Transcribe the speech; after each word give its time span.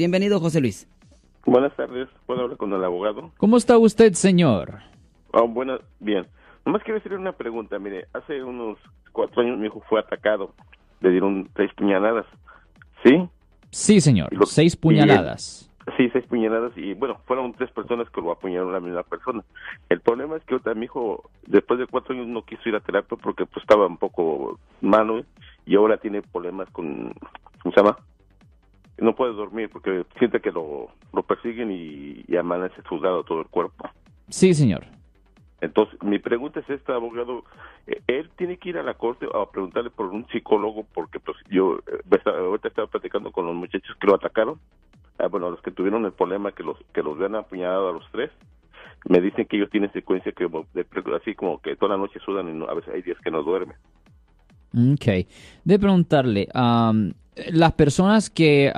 Bienvenido, 0.00 0.40
José 0.40 0.62
Luis. 0.62 0.88
Buenas 1.44 1.76
tardes, 1.76 2.08
¿puedo 2.24 2.40
hablar 2.40 2.56
con 2.56 2.72
el 2.72 2.82
abogado? 2.82 3.32
¿Cómo 3.36 3.58
está 3.58 3.76
usted, 3.76 4.14
señor? 4.14 4.78
Oh, 5.34 5.46
bueno, 5.46 5.78
bien. 5.98 6.26
Nomás 6.64 6.82
quiero 6.84 6.98
hacerle 6.98 7.18
una 7.18 7.32
pregunta. 7.32 7.78
Mire, 7.78 8.06
hace 8.14 8.42
unos 8.42 8.78
cuatro 9.12 9.42
años 9.42 9.58
mi 9.58 9.66
hijo 9.66 9.82
fue 9.90 10.00
atacado. 10.00 10.54
Le 11.02 11.10
dieron 11.10 11.50
seis 11.54 11.70
puñaladas. 11.76 12.24
¿Sí? 13.04 13.28
Sí, 13.72 14.00
señor. 14.00 14.30
seis 14.46 14.74
puñaladas. 14.74 15.70
sí, 15.98 16.08
seis 16.14 16.24
puñaladas. 16.24 16.72
Y 16.78 16.94
bueno, 16.94 17.20
fueron 17.26 17.52
tres 17.52 17.70
personas 17.70 18.08
que 18.08 18.22
lo 18.22 18.32
apuñalaron 18.32 18.72
la 18.72 18.80
misma 18.80 19.02
persona. 19.02 19.44
El 19.90 20.00
problema 20.00 20.36
es 20.38 20.44
que 20.44 20.54
ahorita 20.54 20.72
mi 20.72 20.86
hijo, 20.86 21.28
después 21.46 21.78
de 21.78 21.86
cuatro 21.86 22.14
años, 22.14 22.26
no 22.26 22.40
quiso 22.40 22.70
ir 22.70 22.74
a 22.74 22.80
terapia 22.80 23.18
porque 23.22 23.44
pues 23.44 23.62
estaba 23.62 23.86
un 23.86 23.98
poco 23.98 24.58
malo 24.80 25.22
y 25.66 25.76
ahora 25.76 25.98
tiene 25.98 26.22
problemas 26.22 26.70
con, 26.70 27.12
¿cómo 27.62 27.74
se 27.74 27.82
llama? 27.82 27.98
No 29.00 29.14
puede 29.14 29.32
dormir 29.32 29.70
porque 29.70 30.04
siente 30.18 30.40
que 30.40 30.52
lo, 30.52 30.88
lo 31.12 31.22
persiguen 31.22 31.70
y, 31.70 32.24
y 32.28 32.36
amanece 32.36 32.82
juzgado 32.82 33.24
todo 33.24 33.40
el 33.40 33.46
cuerpo. 33.46 33.88
Sí, 34.28 34.54
señor. 34.54 34.84
Entonces, 35.60 36.02
mi 36.02 36.18
pregunta 36.18 36.60
es 36.60 36.70
esta, 36.70 36.94
abogado, 36.94 37.44
eh, 37.86 38.00
él 38.06 38.30
tiene 38.36 38.56
que 38.56 38.70
ir 38.70 38.78
a 38.78 38.82
la 38.82 38.94
corte 38.94 39.26
a 39.26 39.50
preguntarle 39.50 39.90
por 39.90 40.06
un 40.06 40.26
psicólogo 40.28 40.86
porque 40.94 41.20
pues 41.20 41.36
yo 41.50 41.80
eh, 41.86 42.20
ahorita 42.24 42.68
estaba 42.68 42.88
platicando 42.88 43.30
con 43.30 43.46
los 43.46 43.54
muchachos 43.54 43.94
que 44.00 44.06
lo 44.06 44.14
atacaron, 44.14 44.58
ah, 45.18 45.28
bueno, 45.28 45.50
los 45.50 45.60
que 45.60 45.70
tuvieron 45.70 46.04
el 46.06 46.12
problema 46.12 46.52
que 46.52 46.62
los 46.62 46.78
que 46.94 47.02
los 47.02 47.16
habían 47.16 47.36
apuñalado 47.36 47.90
a 47.90 47.92
los 47.92 48.10
tres, 48.10 48.30
me 49.08 49.20
dicen 49.20 49.46
que 49.46 49.56
ellos 49.56 49.70
tienen 49.70 49.92
secuencia 49.92 50.32
que 50.32 50.48
así 51.14 51.34
como 51.34 51.60
que 51.60 51.76
toda 51.76 51.96
la 51.96 52.02
noche 52.02 52.20
sudan 52.20 52.48
y 52.48 52.64
a 52.66 52.74
veces 52.74 52.94
hay 52.94 53.02
días 53.02 53.18
que 53.22 53.30
no 53.30 53.42
duermen. 53.42 53.76
Ok. 54.74 55.26
De 55.64 55.78
preguntarle, 55.78 56.48
las 56.52 57.72
personas 57.72 58.30
que... 58.30 58.72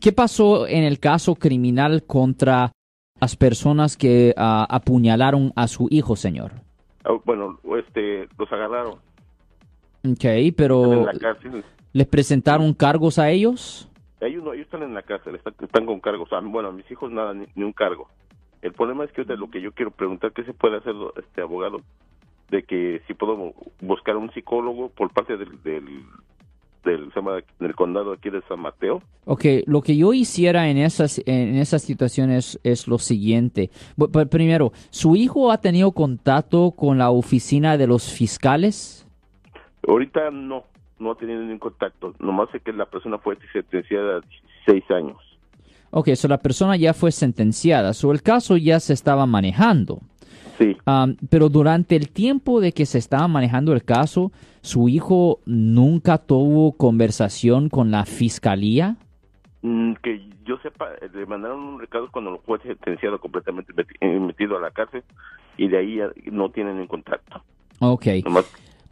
¿Qué 0.00 0.12
pasó 0.12 0.66
en 0.66 0.84
el 0.84 0.98
caso 0.98 1.34
criminal 1.34 2.04
contra 2.04 2.72
las 3.20 3.36
personas 3.36 3.96
que 3.96 4.34
ah, 4.36 4.66
apuñalaron 4.68 5.52
a 5.56 5.68
su 5.68 5.88
hijo, 5.90 6.16
señor? 6.16 6.52
Ah, 7.04 7.16
bueno, 7.24 7.58
este, 7.78 8.28
los 8.38 8.50
agarraron. 8.52 8.98
Ok, 10.06 10.54
pero 10.56 11.06
¿les 11.92 12.06
presentaron 12.06 12.74
cargos 12.74 13.18
a 13.18 13.30
ellos? 13.30 13.88
Ellos, 14.20 14.44
no, 14.44 14.52
ellos 14.52 14.66
están 14.66 14.82
en 14.82 14.94
la 14.94 15.02
cárcel, 15.02 15.34
están, 15.36 15.86
con 15.86 16.00
cargos. 16.00 16.28
bueno, 16.44 16.68
a 16.68 16.72
mis 16.72 16.90
hijos 16.90 17.10
nada, 17.10 17.32
ni, 17.32 17.62
un 17.62 17.72
cargo. 17.72 18.08
El 18.60 18.72
problema 18.72 19.04
es 19.04 19.12
que 19.12 19.24
lo 19.24 19.50
que 19.50 19.60
yo 19.60 19.72
quiero 19.72 19.90
preguntar, 19.90 20.32
¿qué 20.32 20.44
se 20.44 20.52
puede 20.52 20.76
hacer 20.76 20.94
este 21.16 21.42
abogado? 21.42 21.78
De 22.50 22.62
que 22.62 23.02
si 23.06 23.14
puedo 23.14 23.54
buscar 23.80 24.16
un 24.16 24.32
psicólogo 24.32 24.90
por 24.90 25.12
parte 25.12 25.36
del 25.36 26.04
del, 26.84 27.10
del 27.58 27.74
condado 27.74 28.12
aquí 28.12 28.30
de 28.30 28.42
San 28.42 28.60
Mateo. 28.60 29.02
Ok, 29.24 29.44
lo 29.66 29.80
que 29.80 29.96
yo 29.96 30.12
hiciera 30.12 30.68
en 30.68 30.78
esas, 30.78 31.20
en 31.26 31.56
esas 31.56 31.82
situaciones 31.82 32.60
es 32.62 32.86
lo 32.86 32.98
siguiente. 32.98 33.70
Primero, 34.30 34.72
¿su 34.90 35.16
hijo 35.16 35.50
ha 35.50 35.58
tenido 35.58 35.92
contacto 35.92 36.72
con 36.72 36.98
la 36.98 37.10
oficina 37.10 37.76
de 37.76 37.86
los 37.86 38.12
fiscales? 38.12 39.08
Ahorita 39.86 40.30
no, 40.30 40.64
no 40.98 41.12
ha 41.12 41.14
tenido 41.16 41.40
ningún 41.40 41.58
contacto. 41.58 42.14
Nomás 42.18 42.50
sé 42.50 42.60
que 42.60 42.72
la 42.72 42.86
persona 42.86 43.18
fue 43.18 43.36
sentenciada 43.52 44.18
a 44.18 44.20
16 44.66 44.90
años. 44.90 45.16
Ok, 45.96 46.08
so 46.16 46.26
la 46.26 46.38
persona 46.38 46.76
ya 46.76 46.92
fue 46.92 47.12
sentenciada, 47.12 47.92
so 47.92 48.10
el 48.10 48.20
caso 48.20 48.56
ya 48.56 48.80
se 48.80 48.92
estaba 48.92 49.26
manejando. 49.26 50.00
Sí. 50.58 50.76
pero 51.30 51.48
durante 51.48 51.96
el 51.96 52.10
tiempo 52.10 52.60
de 52.60 52.72
que 52.72 52.86
se 52.86 52.98
estaba 52.98 53.26
manejando 53.28 53.72
el 53.72 53.84
caso, 53.84 54.30
¿su 54.60 54.88
hijo 54.88 55.40
nunca 55.46 56.18
tuvo 56.18 56.72
conversación 56.72 57.68
con 57.68 57.90
la 57.90 58.04
fiscalía? 58.04 58.96
Mm, 59.62 59.94
que 60.02 60.20
yo 60.44 60.58
sepa, 60.58 60.90
le 61.12 61.26
mandaron 61.26 61.58
un 61.60 61.80
recado 61.80 62.08
cuando 62.12 62.30
lo 62.30 62.38
fue 62.38 62.60
sentenciado 62.60 63.18
completamente 63.18 63.72
eh, 64.00 64.20
metido 64.20 64.56
a 64.56 64.60
la 64.60 64.70
cárcel 64.70 65.02
y 65.56 65.68
de 65.68 65.78
ahí 65.78 65.98
no 66.30 66.50
tienen 66.50 66.78
en 66.78 66.86
contacto. 66.86 67.42
Ok. 67.80 68.06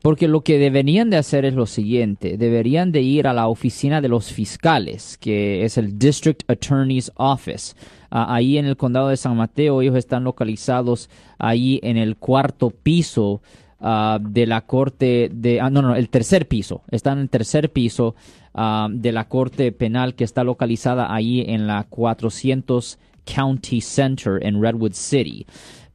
Porque 0.02 0.26
lo 0.26 0.40
que 0.40 0.58
deberían 0.58 1.10
de 1.10 1.16
hacer 1.16 1.44
es 1.44 1.54
lo 1.54 1.66
siguiente, 1.66 2.36
deberían 2.36 2.90
de 2.90 3.02
ir 3.02 3.28
a 3.28 3.32
la 3.32 3.46
oficina 3.46 4.00
de 4.00 4.08
los 4.08 4.32
fiscales, 4.32 5.16
que 5.16 5.64
es 5.64 5.78
el 5.78 5.96
District 5.96 6.42
Attorney's 6.50 7.12
Office 7.14 7.74
ahí 8.10 8.58
en 8.58 8.66
el 8.66 8.76
condado 8.76 9.08
de 9.08 9.16
San 9.16 9.36
Mateo. 9.36 9.80
Ellos 9.80 9.96
están 9.96 10.24
localizados 10.24 11.08
ahí 11.38 11.80
en 11.82 11.96
el 11.96 12.16
cuarto 12.16 12.70
piso 12.70 13.42
ah, 13.80 14.18
de 14.20 14.46
la 14.46 14.62
corte 14.62 15.30
de... 15.32 15.60
Ah, 15.60 15.70
no, 15.70 15.82
no, 15.82 15.94
el 15.94 16.08
tercer 16.08 16.46
piso. 16.46 16.82
Están 16.90 17.18
en 17.18 17.22
el 17.22 17.30
tercer 17.30 17.70
piso 17.70 18.14
ah, 18.54 18.88
de 18.90 19.12
la 19.12 19.28
corte 19.28 19.72
penal 19.72 20.14
que 20.14 20.24
está 20.24 20.44
localizada 20.44 21.14
ahí 21.14 21.44
en 21.46 21.66
la 21.66 21.84
400 21.84 22.98
County 23.24 23.80
Center 23.80 24.44
en 24.44 24.60
Redwood 24.60 24.92
City. 24.94 25.46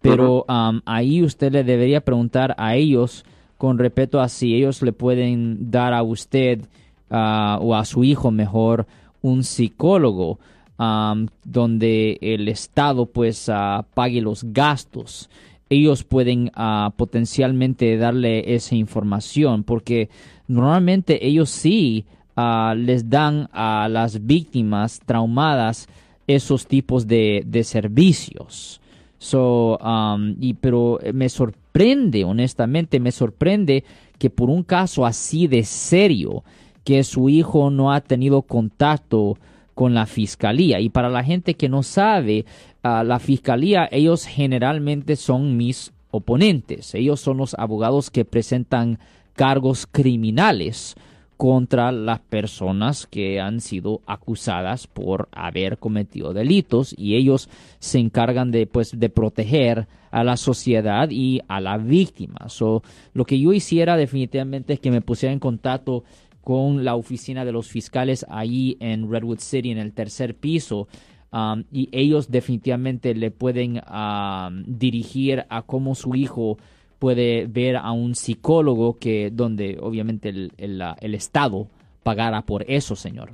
Pero 0.01 0.45
ahí 0.85 1.21
usted 1.21 1.51
le 1.51 1.63
debería 1.65 1.99
preguntar 1.99 2.55
a 2.57 2.75
ellos 2.75 3.25
con 3.57 3.77
respeto 3.77 4.21
a 4.21 4.29
si 4.29 4.55
ellos 4.55 4.81
le 4.81 4.93
pueden 4.93 5.71
dar 5.71 5.93
a 5.93 6.03
usted 6.03 6.61
o 7.09 7.75
a 7.75 7.85
su 7.85 8.03
hijo 8.03 8.31
mejor 8.31 8.85
un 9.21 9.43
psicólogo 9.43 10.39
donde 10.77 12.17
el 12.21 12.47
Estado 12.47 13.05
pues 13.07 13.49
uh, 13.49 13.83
pague 13.93 14.21
los 14.21 14.43
gastos. 14.53 15.29
Ellos 15.69 16.03
pueden 16.03 16.51
uh, 16.55 16.91
potencialmente 16.95 17.97
darle 17.97 18.55
esa 18.55 18.75
información 18.75 19.63
porque 19.63 20.09
normalmente 20.47 21.25
ellos 21.25 21.49
sí 21.49 22.05
les 22.75 23.09
dan 23.09 23.49
a 23.51 23.87
las 23.89 24.27
víctimas 24.27 24.99
traumadas 25.03 25.87
esos 26.27 26.67
tipos 26.67 27.07
de, 27.07 27.41
de 27.47 27.63
servicios. 27.63 28.79
So, 29.17 29.79
y, 30.39 30.53
pero 30.53 30.99
me 31.13 31.29
sorprende, 31.29 31.66
honestamente, 32.25 32.99
me 32.99 33.11
sorprende 33.11 33.83
que 34.17 34.29
por 34.29 34.49
un 34.49 34.63
caso 34.63 35.05
así 35.05 35.47
de 35.47 35.63
serio, 35.63 36.43
que 36.83 37.03
su 37.03 37.29
hijo 37.29 37.69
no 37.69 37.91
ha 37.91 38.01
tenido 38.01 38.41
contacto 38.41 39.37
con 39.73 39.93
la 39.93 40.05
fiscalía. 40.05 40.79
Y 40.79 40.89
para 40.89 41.09
la 41.09 41.23
gente 41.23 41.53
que 41.53 41.69
no 41.69 41.83
sabe, 41.83 42.45
la 42.83 43.19
fiscalía, 43.19 43.87
ellos 43.91 44.25
generalmente 44.25 45.15
son 45.15 45.57
mis 45.57 45.91
oponentes. 46.09 46.95
Ellos 46.95 47.19
son 47.19 47.37
los 47.37 47.53
abogados 47.55 48.09
que 48.09 48.25
presentan 48.25 48.99
cargos 49.35 49.85
criminales 49.85 50.95
contra 51.37 51.91
las 51.91 52.19
personas 52.19 53.05
que 53.05 53.39
han 53.39 53.61
sido 53.61 54.01
acusadas 54.07 54.87
por 54.87 55.29
haber 55.31 55.77
cometido 55.77 56.33
delitos 56.33 56.95
y 56.97 57.15
ellos 57.15 57.47
se 57.77 57.99
encargan 57.99 58.49
de 58.49 58.65
pues 58.65 58.99
de 58.99 59.09
proteger 59.09 59.87
a 60.17 60.23
la 60.23 60.35
sociedad 60.35 61.09
y 61.11 61.41
a 61.47 61.61
la 61.61 61.77
víctima. 61.77 62.49
So, 62.49 62.81
lo 63.13 63.23
que 63.23 63.39
yo 63.39 63.53
hiciera 63.53 63.95
definitivamente 63.95 64.73
es 64.73 64.79
que 64.79 64.89
me 64.89 65.01
pusiera 65.01 65.31
en 65.31 65.39
contacto 65.39 66.03
con 66.41 66.83
la 66.83 66.95
oficina 66.95 67.45
de 67.45 67.51
los 67.51 67.67
fiscales 67.67 68.25
ahí 68.27 68.77
en 68.79 69.11
Redwood 69.11 69.37
City, 69.37 69.69
en 69.69 69.77
el 69.77 69.93
tercer 69.93 70.33
piso. 70.33 70.87
Um, 71.31 71.65
y 71.71 71.89
ellos 71.91 72.31
definitivamente 72.31 73.13
le 73.13 73.29
pueden 73.29 73.79
um, 73.91 74.63
dirigir 74.65 75.45
a 75.49 75.61
cómo 75.61 75.93
su 75.93 76.15
hijo 76.15 76.57
puede 76.97 77.45
ver 77.45 77.75
a 77.75 77.91
un 77.91 78.15
psicólogo 78.15 78.97
que 78.97 79.29
donde 79.31 79.77
obviamente 79.79 80.29
el, 80.29 80.51
el, 80.57 81.13
Estado 81.13 81.67
pagará 82.01 82.41
por 82.41 82.65
eso, 82.67 82.95
señor. 82.95 83.33